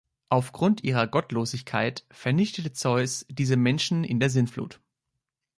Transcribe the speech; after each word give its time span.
Aufgrund 0.29 0.83
ihrer 0.83 1.05
Gottlosigkeit 1.05 2.07
vernichtete 2.09 2.71
Zeus 2.73 3.23
diese 3.29 3.55
Menschen 3.55 4.03
in 4.03 4.19
der 4.19 4.31
Sintflut. 4.31 4.81